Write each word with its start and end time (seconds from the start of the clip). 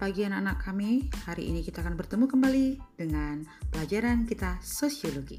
Pagi 0.00 0.24
anak-anak 0.24 0.64
kami. 0.64 1.12
Hari 1.28 1.52
ini 1.52 1.60
kita 1.60 1.84
akan 1.84 1.92
bertemu 1.92 2.24
kembali 2.24 2.96
dengan 2.96 3.44
pelajaran 3.68 4.24
kita 4.24 4.56
sosiologi. 4.64 5.36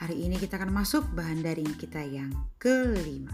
Hari 0.00 0.24
ini 0.24 0.40
kita 0.40 0.56
akan 0.56 0.72
masuk 0.72 1.04
bahan 1.12 1.44
daring 1.44 1.68
kita 1.76 2.00
yang 2.00 2.32
kelima. 2.56 3.28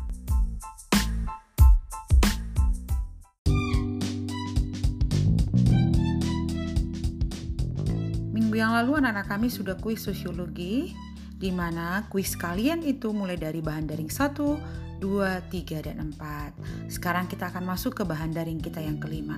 Minggu 8.35 8.59
yang 8.59 8.74
lalu 8.74 8.98
anak-anak 8.98 9.30
kami 9.30 9.46
sudah 9.46 9.79
kuis 9.79 10.02
sosiologi 10.02 10.91
di 11.38 11.55
mana 11.55 12.10
kuis 12.10 12.35
kalian 12.35 12.83
itu 12.83 13.15
mulai 13.15 13.38
dari 13.38 13.62
bahan 13.62 13.87
daring 13.87 14.10
1, 14.10 14.85
2, 14.98 15.52
3, 15.52 15.86
dan 15.86 16.12
4. 16.12 16.56
Sekarang 16.88 17.28
kita 17.28 17.52
akan 17.52 17.64
masuk 17.68 18.00
ke 18.00 18.02
bahan 18.02 18.32
daring 18.32 18.60
kita 18.62 18.80
yang 18.80 18.96
kelima. 18.96 19.37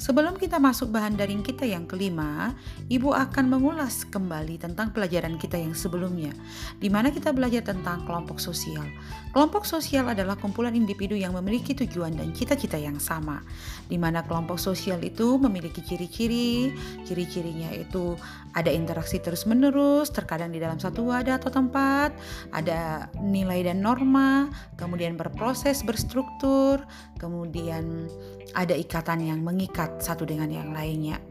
Sebelum 0.00 0.40
kita 0.40 0.56
masuk 0.56 0.92
bahan 0.92 1.16
daring 1.16 1.44
kita 1.44 1.68
yang 1.68 1.84
kelima, 1.84 2.56
Ibu 2.88 3.12
akan 3.12 3.52
mengulas 3.52 4.08
kembali 4.08 4.56
tentang 4.56 4.96
pelajaran 4.96 5.36
kita 5.36 5.60
yang 5.60 5.76
sebelumnya, 5.76 6.32
di 6.80 6.88
mana 6.88 7.12
kita 7.12 7.36
belajar 7.36 7.60
tentang 7.60 8.08
kelompok 8.08 8.40
sosial. 8.40 8.84
Kelompok 9.30 9.68
sosial 9.68 10.08
adalah 10.08 10.40
kumpulan 10.40 10.72
individu 10.72 11.14
yang 11.14 11.36
memiliki 11.36 11.76
tujuan 11.76 12.16
dan 12.16 12.32
cita-cita 12.32 12.80
yang 12.80 12.96
sama, 12.96 13.44
di 13.86 14.00
mana 14.00 14.24
kelompok 14.24 14.56
sosial 14.56 14.98
itu 15.04 15.36
memiliki 15.36 15.84
ciri-ciri, 15.84 16.74
ciri-cirinya 17.04 17.70
itu 17.76 18.16
ada 18.50 18.72
interaksi 18.74 19.22
terus-menerus, 19.22 20.10
terkadang 20.10 20.50
di 20.50 20.58
dalam 20.58 20.82
satu 20.82 21.06
wadah 21.06 21.38
atau 21.38 21.54
tempat, 21.54 22.10
ada 22.50 23.06
nilai 23.22 23.62
dan 23.62 23.78
norma, 23.78 24.50
kemudian 24.74 24.89
berproses, 25.16 25.84
berstruktur, 25.86 26.82
kemudian 27.20 28.10
ada 28.54 28.74
ikatan 28.74 29.22
yang 29.22 29.40
mengikat 29.46 30.02
satu 30.02 30.26
dengan 30.26 30.50
yang 30.50 30.74
lainnya. 30.74 31.22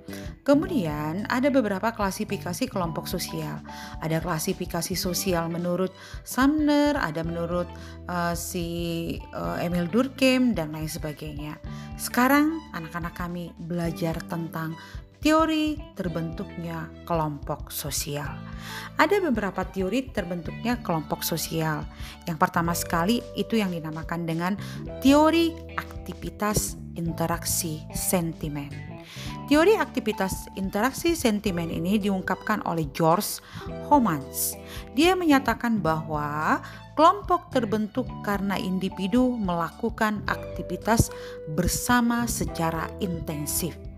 Kemudian 0.48 1.28
ada 1.28 1.52
beberapa 1.52 1.92
klasifikasi 1.92 2.72
kelompok 2.72 3.06
sosial. 3.06 3.60
Ada 4.00 4.24
klasifikasi 4.24 4.96
sosial 4.96 5.52
menurut 5.52 5.92
Sumner, 6.24 6.96
ada 6.96 7.22
menurut 7.22 7.68
uh, 8.08 8.34
si 8.34 9.20
uh, 9.36 9.60
Emil 9.60 9.86
Durkheim 9.92 10.56
dan 10.56 10.72
lain 10.72 10.88
sebagainya. 10.88 11.60
Sekarang 12.00 12.56
anak-anak 12.72 13.14
kami 13.14 13.52
belajar 13.60 14.16
tentang 14.32 14.74
teori 15.20 15.76
terbentuknya 16.00 16.88
kelompok 17.04 17.72
sosial. 17.72 18.40
Ada 18.96 19.20
beberapa 19.20 19.68
teori 19.68 20.08
terbentuknya 20.12 20.80
kelompok 20.80 21.24
sosial. 21.24 21.84
Yang 22.24 22.38
pertama 22.40 22.72
sekali 22.72 23.20
itu 23.36 23.60
yang 23.60 23.72
dinamakan 23.72 24.24
dengan 24.24 24.54
teori 25.04 25.52
aktivitas 25.76 26.80
interaksi 26.96 27.84
sentimen. 27.92 28.72
Teori 29.50 29.74
aktivitas 29.76 30.46
interaksi 30.56 31.18
sentimen 31.18 31.74
ini 31.74 31.98
diungkapkan 31.98 32.62
oleh 32.70 32.86
George 32.94 33.42
Homans. 33.90 34.54
Dia 34.94 35.18
menyatakan 35.18 35.82
bahwa 35.82 36.62
kelompok 36.94 37.50
terbentuk 37.50 38.06
karena 38.22 38.62
individu 38.62 39.34
melakukan 39.36 40.22
aktivitas 40.30 41.10
bersama 41.58 42.30
secara 42.30 42.86
intensif 43.02 43.89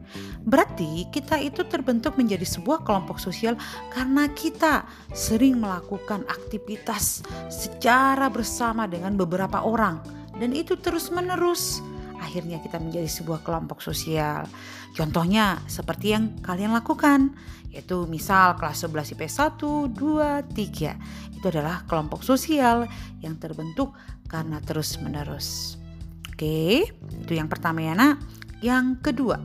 Berarti 0.41 1.05
kita 1.13 1.37
itu 1.37 1.61
terbentuk 1.69 2.17
menjadi 2.17 2.45
sebuah 2.45 2.81
kelompok 2.81 3.21
sosial 3.21 3.53
karena 3.93 4.25
kita 4.33 4.89
sering 5.13 5.61
melakukan 5.61 6.25
aktivitas 6.25 7.21
secara 7.53 8.25
bersama 8.33 8.89
dengan 8.89 9.13
beberapa 9.13 9.61
orang 9.61 10.01
dan 10.41 10.57
itu 10.57 10.73
terus-menerus. 10.81 11.85
Akhirnya 12.21 12.61
kita 12.61 12.77
menjadi 12.77 13.09
sebuah 13.09 13.41
kelompok 13.45 13.81
sosial. 13.81 14.45
Contohnya 14.93 15.61
seperti 15.65 16.13
yang 16.13 16.37
kalian 16.41 16.73
lakukan, 16.73 17.33
yaitu 17.73 18.05
misal 18.05 18.57
kelas 18.61 18.85
11 18.85 19.17
IP 19.17 19.21
1, 19.25 19.57
2, 19.93 20.45
3. 20.53 21.37
Itu 21.37 21.45
adalah 21.49 21.81
kelompok 21.89 22.21
sosial 22.21 22.85
yang 23.25 23.41
terbentuk 23.41 23.93
karena 24.29 24.61
terus-menerus. 24.61 25.81
Oke, 26.29 26.85
itu 27.25 27.33
yang 27.33 27.49
pertama 27.49 27.81
ya 27.81 27.97
nak. 27.97 28.21
Yang 28.61 29.01
kedua, 29.01 29.41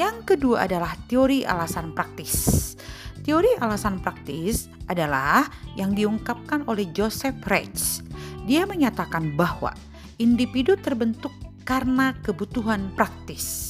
yang 0.00 0.24
kedua 0.24 0.64
adalah 0.64 0.96
teori 1.04 1.44
alasan 1.44 1.92
praktis. 1.92 2.72
Teori 3.20 3.52
alasan 3.60 4.00
praktis 4.00 4.72
adalah 4.88 5.44
yang 5.76 5.92
diungkapkan 5.92 6.64
oleh 6.72 6.88
Joseph 6.96 7.36
Reitz. 7.44 8.00
Dia 8.48 8.64
menyatakan 8.64 9.36
bahwa 9.36 9.76
individu 10.16 10.72
terbentuk 10.80 11.36
karena 11.68 12.16
kebutuhan 12.24 12.88
praktis 12.96 13.69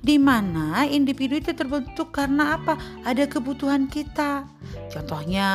di 0.00 0.16
mana 0.16 0.88
individu 0.88 1.36
itu 1.36 1.52
terbentuk 1.52 2.08
karena 2.12 2.56
apa? 2.56 2.76
Ada 3.04 3.28
kebutuhan 3.28 3.84
kita. 3.84 4.48
Contohnya, 4.88 5.48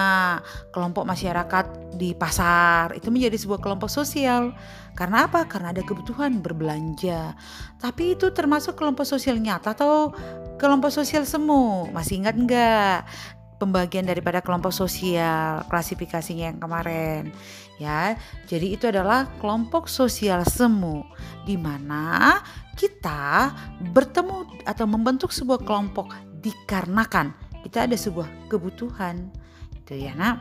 kelompok 0.69 1.03
masyarakat 1.09 1.97
di 1.97 2.13
pasar 2.13 2.93
itu 2.93 3.09
menjadi 3.09 3.41
sebuah 3.41 3.59
kelompok 3.61 3.89
sosial. 3.89 4.53
Karena 4.93 5.25
apa? 5.25 5.49
Karena 5.49 5.73
ada 5.73 5.81
kebutuhan 5.81 6.39
berbelanja. 6.45 7.33
Tapi 7.81 8.15
itu 8.15 8.29
termasuk 8.31 8.77
kelompok 8.77 9.03
sosial 9.03 9.41
nyata 9.41 9.73
atau 9.73 10.13
kelompok 10.61 10.93
sosial 10.93 11.25
semu? 11.25 11.89
Masih 11.91 12.21
ingat 12.23 12.37
enggak? 12.37 13.09
Pembagian 13.55 14.05
daripada 14.07 14.43
kelompok 14.43 14.75
sosial 14.75 15.63
klasifikasinya 15.71 16.51
yang 16.53 16.59
kemarin 16.59 17.31
ya. 17.79 18.19
Jadi 18.47 18.75
itu 18.75 18.87
adalah 18.91 19.27
kelompok 19.39 19.87
sosial 19.87 20.43
semu 20.47 21.03
di 21.47 21.55
mana 21.55 22.39
kita 22.75 23.55
bertemu 23.95 24.67
atau 24.67 24.85
membentuk 24.85 25.31
sebuah 25.31 25.63
kelompok 25.63 26.11
dikarenakan 26.43 27.45
kita 27.65 27.89
ada 27.89 27.97
sebuah 27.97 28.29
kebutuhan. 28.45 29.33
Itu 29.73 29.97
ya, 29.97 30.13
Nak. 30.13 30.37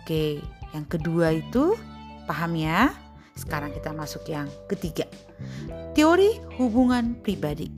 Oke, 0.00 0.40
yang 0.72 0.88
kedua 0.88 1.36
itu 1.36 1.76
paham 2.24 2.56
ya? 2.56 2.88
Sekarang 3.36 3.76
kita 3.76 3.92
masuk 3.92 4.24
yang 4.32 4.48
ketiga. 4.72 5.04
Teori 5.92 6.40
hubungan 6.56 7.20
pribadi. 7.20 7.68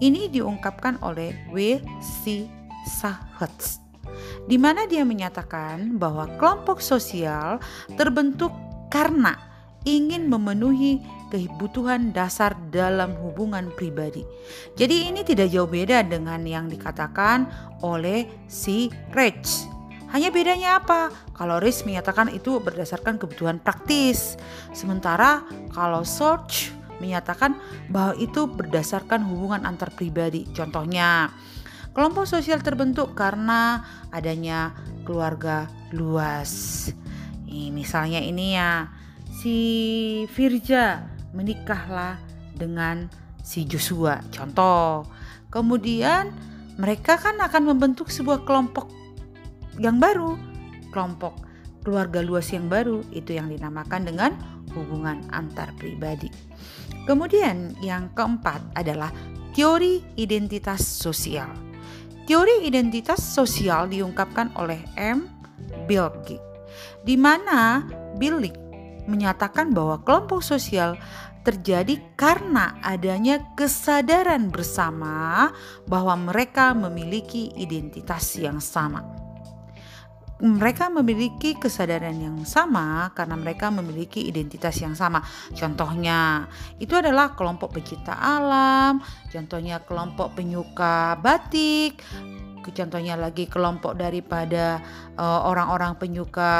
Ini 0.00 0.32
diungkapkan 0.32 0.96
oleh 1.04 1.36
W. 1.52 1.76
C. 2.00 2.48
Sahutz 2.88 3.87
di 4.46 4.56
mana 4.56 4.88
dia 4.88 5.04
menyatakan 5.04 5.96
bahwa 5.96 6.26
kelompok 6.40 6.80
sosial 6.82 7.60
terbentuk 7.94 8.50
karena 8.88 9.36
ingin 9.86 10.26
memenuhi 10.28 11.00
kebutuhan 11.28 12.10
dasar 12.12 12.56
dalam 12.72 13.12
hubungan 13.20 13.68
pribadi. 13.76 14.24
Jadi 14.74 15.12
ini 15.12 15.20
tidak 15.22 15.52
jauh 15.52 15.68
beda 15.68 16.04
dengan 16.04 16.40
yang 16.44 16.66
dikatakan 16.72 17.48
oleh 17.84 18.26
si 18.48 18.88
Reich. 19.12 19.68
Hanya 20.08 20.32
bedanya 20.32 20.80
apa? 20.80 21.12
Kalau 21.36 21.60
Reich 21.60 21.84
menyatakan 21.84 22.32
itu 22.32 22.56
berdasarkan 22.64 23.20
kebutuhan 23.20 23.60
praktis, 23.60 24.40
sementara 24.72 25.44
kalau 25.76 26.00
Search 26.00 26.72
menyatakan 26.98 27.54
bahwa 27.92 28.16
itu 28.18 28.48
berdasarkan 28.48 29.22
hubungan 29.28 29.68
antar 29.68 29.92
pribadi. 29.94 30.48
Contohnya, 30.50 31.30
Kelompok 31.98 32.30
sosial 32.30 32.62
terbentuk 32.62 33.18
karena 33.18 33.82
adanya 34.14 34.70
keluarga 35.02 35.66
luas. 35.90 36.86
Nih, 37.50 37.74
misalnya 37.74 38.22
ini 38.22 38.54
ya, 38.54 38.86
si 39.34 39.58
Firja 40.30 41.10
menikahlah 41.34 42.22
dengan 42.54 43.10
si 43.42 43.66
Joshua. 43.66 44.22
Contoh. 44.30 45.10
Kemudian 45.50 46.30
mereka 46.78 47.18
kan 47.18 47.34
akan 47.42 47.74
membentuk 47.74 48.14
sebuah 48.14 48.46
kelompok 48.46 48.86
yang 49.82 49.98
baru, 49.98 50.38
kelompok 50.94 51.34
keluarga 51.82 52.22
luas 52.22 52.46
yang 52.54 52.70
baru 52.70 53.02
itu 53.10 53.34
yang 53.34 53.50
dinamakan 53.50 54.06
dengan 54.06 54.38
hubungan 54.70 55.26
antar 55.34 55.74
pribadi. 55.74 56.30
Kemudian 57.10 57.74
yang 57.82 58.14
keempat 58.14 58.62
adalah 58.78 59.10
teori 59.50 59.98
identitas 60.14 60.86
sosial. 60.86 61.67
Teori 62.28 62.68
identitas 62.68 63.24
sosial 63.24 63.88
diungkapkan 63.88 64.52
oleh 64.60 64.84
M. 65.00 65.32
Bilgi, 65.88 66.36
di 67.00 67.16
mana 67.16 67.88
Bilgi 68.20 68.52
menyatakan 69.08 69.72
bahwa 69.72 70.04
kelompok 70.04 70.44
sosial 70.44 71.00
terjadi 71.40 71.96
karena 72.20 72.76
adanya 72.84 73.40
kesadaran 73.56 74.52
bersama 74.52 75.48
bahwa 75.88 76.20
mereka 76.20 76.76
memiliki 76.76 77.48
identitas 77.56 78.36
yang 78.36 78.60
sama 78.60 79.17
mereka 80.38 80.86
memiliki 80.86 81.58
kesadaran 81.58 82.14
yang 82.14 82.38
sama 82.46 83.10
karena 83.10 83.34
mereka 83.34 83.74
memiliki 83.74 84.22
identitas 84.22 84.78
yang 84.78 84.94
sama. 84.94 85.18
Contohnya, 85.50 86.46
itu 86.78 86.94
adalah 86.94 87.34
kelompok 87.34 87.74
pecinta 87.74 88.14
alam, 88.14 89.02
contohnya 89.34 89.82
kelompok 89.82 90.38
penyuka 90.38 91.18
batik, 91.18 91.98
contohnya 92.70 93.16
lagi 93.18 93.48
kelompok 93.48 93.96
daripada 93.98 94.78
eh, 95.16 95.40
orang-orang 95.48 95.96
uh, 95.96 95.98
penyuka 95.98 96.54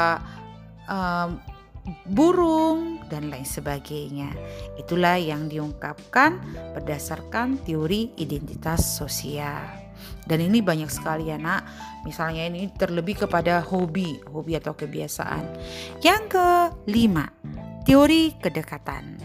uh, 0.89 1.29
burung 2.05 3.01
dan 3.07 3.29
lain 3.31 3.45
sebagainya. 3.47 4.29
Itulah 4.77 5.17
yang 5.17 5.49
diungkapkan 5.49 6.37
berdasarkan 6.75 7.61
teori 7.65 8.13
identitas 8.17 8.97
sosial. 8.97 9.88
Dan 10.27 10.45
ini 10.45 10.61
banyak 10.61 10.91
sekali 10.91 11.33
ya 11.33 11.37
nak. 11.41 11.65
Misalnya 12.05 12.47
ini 12.47 12.69
terlebih 12.71 13.25
kepada 13.25 13.63
hobi, 13.65 14.21
hobi 14.29 14.55
atau 14.55 14.77
kebiasaan. 14.77 15.43
Yang 16.05 16.23
kelima, 16.35 17.27
teori 17.83 18.37
kedekatan. 18.37 19.19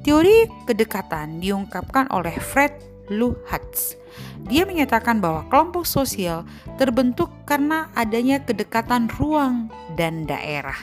Teori 0.00 0.48
kedekatan 0.64 1.44
diungkapkan 1.44 2.08
oleh 2.12 2.32
Fred 2.40 2.72
Luhats. 3.12 3.98
Dia 4.48 4.64
menyatakan 4.64 5.20
bahwa 5.20 5.44
kelompok 5.50 5.84
sosial 5.84 6.46
terbentuk 6.80 7.28
karena 7.44 7.90
adanya 7.92 8.40
kedekatan 8.40 9.10
ruang 9.18 9.68
dan 9.98 10.24
daerah. 10.24 10.78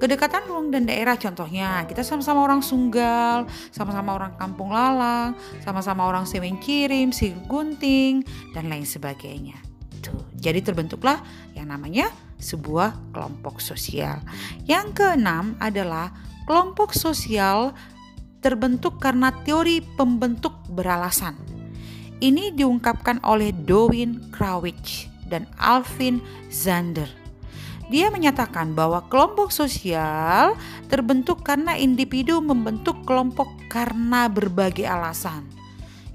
Kedekatan 0.00 0.48
ruang 0.48 0.72
dan 0.72 0.88
daerah 0.88 1.12
contohnya 1.20 1.84
kita 1.84 2.00
sama-sama 2.00 2.40
orang 2.40 2.64
Sunggal, 2.64 3.44
sama-sama 3.68 4.16
orang 4.16 4.32
Kampung 4.40 4.72
Lalang, 4.72 5.36
sama-sama 5.60 6.08
orang 6.08 6.24
Semen 6.24 6.56
Kirim, 6.56 7.12
Gunting, 7.44 8.24
dan 8.56 8.72
lain 8.72 8.88
sebagainya. 8.88 9.60
Tuh, 10.00 10.24
jadi 10.40 10.64
terbentuklah 10.64 11.20
yang 11.52 11.68
namanya 11.68 12.08
sebuah 12.40 13.12
kelompok 13.12 13.60
sosial. 13.60 14.24
Yang 14.64 15.04
keenam 15.04 15.60
adalah 15.60 16.16
kelompok 16.48 16.96
sosial 16.96 17.76
terbentuk 18.40 18.96
karena 19.04 19.28
teori 19.44 19.84
pembentuk 20.00 20.56
beralasan. 20.72 21.36
Ini 22.24 22.56
diungkapkan 22.56 23.20
oleh 23.20 23.52
Dowin 23.52 24.32
Krawich 24.32 25.12
dan 25.28 25.44
Alvin 25.60 26.24
Zander. 26.48 27.19
Dia 27.90 28.06
menyatakan 28.06 28.70
bahwa 28.78 29.02
kelompok 29.10 29.50
sosial 29.50 30.54
terbentuk 30.86 31.42
karena 31.42 31.74
individu 31.74 32.38
membentuk 32.38 33.02
kelompok 33.02 33.50
karena 33.66 34.30
berbagai 34.30 34.86
alasan. 34.86 35.42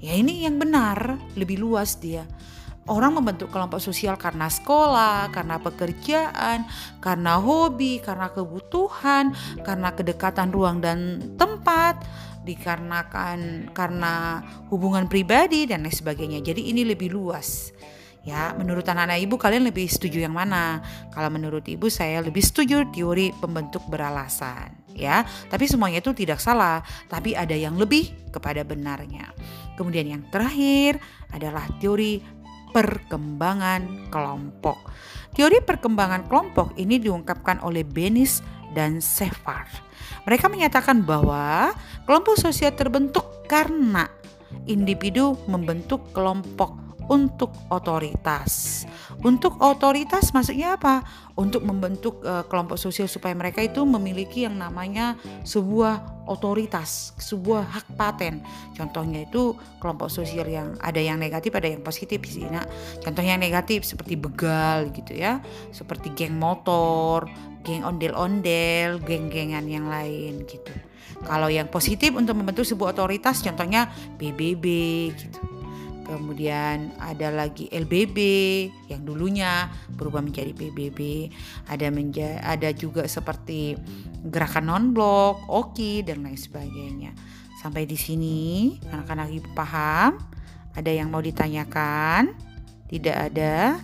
Ya 0.00 0.16
ini 0.16 0.48
yang 0.48 0.56
benar, 0.56 1.20
lebih 1.36 1.60
luas 1.60 2.00
dia. 2.00 2.24
Orang 2.88 3.20
membentuk 3.20 3.52
kelompok 3.52 3.82
sosial 3.82 4.16
karena 4.16 4.48
sekolah, 4.48 5.28
karena 5.36 5.60
pekerjaan, 5.60 6.64
karena 7.04 7.36
hobi, 7.36 8.00
karena 8.00 8.32
kebutuhan, 8.32 9.36
karena 9.60 9.92
kedekatan 9.92 10.54
ruang 10.54 10.80
dan 10.80 11.18
tempat, 11.36 12.00
dikarenakan 12.46 13.68
karena 13.74 14.40
hubungan 14.70 15.10
pribadi 15.10 15.66
dan 15.66 15.82
lain 15.82 15.92
sebagainya. 15.92 16.40
Jadi 16.40 16.70
ini 16.70 16.86
lebih 16.86 17.10
luas. 17.10 17.74
Ya, 18.26 18.50
menurut 18.58 18.82
anak-anak 18.82 19.22
ibu 19.22 19.38
kalian 19.38 19.70
lebih 19.70 19.86
setuju 19.86 20.26
yang 20.26 20.34
mana? 20.34 20.82
Kalau 21.14 21.30
menurut 21.30 21.62
ibu 21.70 21.86
saya 21.86 22.18
lebih 22.18 22.42
setuju 22.42 22.82
teori 22.90 23.30
pembentuk 23.38 23.86
beralasan, 23.86 24.74
ya. 24.90 25.22
Tapi 25.46 25.70
semuanya 25.70 26.02
itu 26.02 26.10
tidak 26.10 26.42
salah, 26.42 26.82
tapi 27.06 27.38
ada 27.38 27.54
yang 27.54 27.78
lebih 27.78 28.10
kepada 28.34 28.66
benarnya. 28.66 29.30
Kemudian 29.78 30.10
yang 30.10 30.22
terakhir 30.34 30.98
adalah 31.30 31.70
teori 31.78 32.18
perkembangan 32.74 34.10
kelompok. 34.10 34.90
Teori 35.30 35.62
perkembangan 35.62 36.26
kelompok 36.26 36.74
ini 36.74 36.98
diungkapkan 36.98 37.62
oleh 37.62 37.86
Benis 37.86 38.42
dan 38.74 38.98
Sefar. 38.98 39.70
Mereka 40.26 40.50
menyatakan 40.50 41.06
bahwa 41.06 41.70
kelompok 42.10 42.34
sosial 42.34 42.74
terbentuk 42.74 43.46
karena 43.46 44.10
individu 44.66 45.38
membentuk 45.46 46.10
kelompok 46.10 46.85
untuk 47.06 47.54
otoritas. 47.70 48.84
Untuk 49.22 49.58
otoritas 49.62 50.34
maksudnya 50.34 50.76
apa? 50.76 51.02
Untuk 51.38 51.62
membentuk 51.62 52.20
uh, 52.26 52.44
kelompok 52.46 52.76
sosial 52.76 53.06
supaya 53.06 53.32
mereka 53.32 53.62
itu 53.62 53.82
memiliki 53.86 54.44
yang 54.44 54.58
namanya 54.58 55.14
sebuah 55.46 56.26
otoritas, 56.26 57.14
sebuah 57.16 57.64
hak 57.64 57.86
paten. 57.94 58.42
Contohnya 58.74 59.24
itu 59.24 59.54
kelompok 59.78 60.10
sosial 60.10 60.50
yang 60.50 60.74
ada 60.82 60.98
yang 60.98 61.16
negatif, 61.16 61.54
ada 61.54 61.70
yang 61.70 61.80
positif 61.86 62.22
sih. 62.26 62.44
Nah, 62.44 62.66
contohnya 63.00 63.38
yang 63.38 63.44
negatif 63.46 63.86
seperti 63.86 64.18
begal 64.18 64.90
gitu 64.90 65.14
ya, 65.14 65.38
seperti 65.70 66.12
geng 66.12 66.36
motor, 66.36 67.30
geng 67.62 67.86
ondel-ondel, 67.86 68.98
geng-gengan 69.06 69.64
yang 69.70 69.86
lain 69.86 70.44
gitu. 70.44 70.74
Kalau 71.24 71.48
yang 71.48 71.72
positif 71.72 72.12
untuk 72.12 72.36
membentuk 72.36 72.68
sebuah 72.68 72.92
otoritas 72.92 73.40
contohnya 73.40 73.88
BBB 74.20 74.64
gitu 75.16 75.55
kemudian 76.06 76.94
ada 77.02 77.34
lagi 77.34 77.66
LBB 77.74 78.18
yang 78.86 79.02
dulunya 79.02 79.66
berubah 79.98 80.22
menjadi 80.22 80.54
PBB, 80.54 81.28
ada 81.66 81.90
menja 81.90 82.38
ada 82.46 82.70
juga 82.70 83.10
seperti 83.10 83.74
gerakan 84.30 84.70
non 84.70 84.84
blok, 84.94 85.42
OKI 85.50 86.06
dan 86.06 86.22
lain 86.22 86.38
sebagainya. 86.38 87.10
Sampai 87.58 87.90
di 87.90 87.98
sini 87.98 88.78
anak-anak 88.94 89.28
ibu 89.34 89.50
paham? 89.58 90.22
Ada 90.78 90.94
yang 90.94 91.10
mau 91.10 91.18
ditanyakan? 91.18 92.30
Tidak 92.86 93.16
ada. 93.32 93.82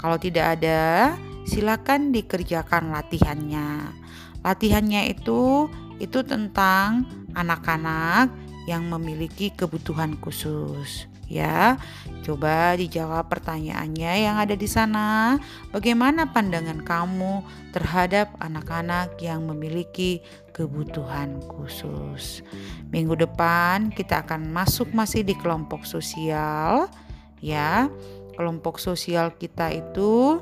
Kalau 0.00 0.16
tidak 0.16 0.56
ada, 0.56 1.12
silakan 1.44 2.16
dikerjakan 2.16 2.88
latihannya. 2.94 3.92
Latihannya 4.40 5.12
itu 5.12 5.68
itu 5.98 6.22
tentang 6.24 7.04
anak-anak 7.34 8.32
yang 8.70 8.86
memiliki 8.86 9.50
kebutuhan 9.50 10.14
khusus 10.22 11.10
ya. 11.28 11.76
Coba 12.24 12.74
dijawab 12.74 13.28
pertanyaannya 13.28 14.12
yang 14.28 14.36
ada 14.40 14.56
di 14.56 14.68
sana. 14.68 15.36
Bagaimana 15.70 16.32
pandangan 16.32 16.82
kamu 16.82 17.44
terhadap 17.72 18.32
anak-anak 18.40 19.16
yang 19.20 19.44
memiliki 19.44 20.24
kebutuhan 20.56 21.40
khusus? 21.46 22.42
Minggu 22.90 23.14
depan 23.14 23.92
kita 23.92 24.24
akan 24.24 24.48
masuk 24.50 24.90
masih 24.96 25.22
di 25.22 25.36
kelompok 25.36 25.84
sosial 25.84 26.88
ya. 27.38 27.86
Kelompok 28.34 28.78
sosial 28.78 29.34
kita 29.34 29.72
itu 29.74 30.38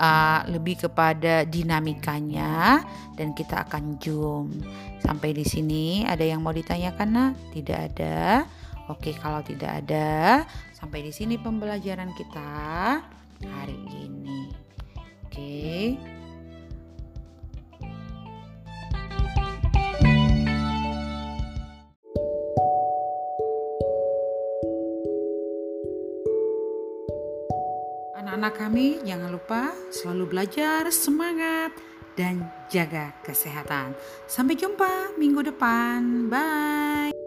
uh, 0.00 0.40
lebih 0.48 0.88
kepada 0.88 1.44
dinamikanya 1.44 2.82
dan 3.14 3.36
kita 3.36 3.68
akan 3.68 4.00
zoom. 4.00 4.54
Sampai 5.02 5.36
di 5.36 5.44
sini 5.44 6.04
ada 6.08 6.24
yang 6.24 6.40
mau 6.40 6.54
ditanyakan 6.54 7.08
nah? 7.10 7.30
Tidak 7.52 7.78
ada. 7.92 8.46
Oke, 8.90 9.14
kalau 9.14 9.38
tidak 9.46 9.86
ada, 9.86 10.42
sampai 10.74 11.06
di 11.06 11.14
sini 11.14 11.38
pembelajaran 11.38 12.10
kita 12.10 12.50
hari 13.46 13.78
ini. 14.02 14.50
Oke. 15.22 15.94
Anak-anak 28.18 28.54
kami, 28.58 28.98
jangan 29.06 29.30
lupa 29.30 29.70
selalu 29.94 30.34
belajar, 30.34 30.90
semangat, 30.90 31.70
dan 32.18 32.42
jaga 32.66 33.14
kesehatan. 33.22 33.94
Sampai 34.26 34.58
jumpa 34.58 35.14
minggu 35.14 35.46
depan. 35.46 36.26
Bye. 36.26 37.19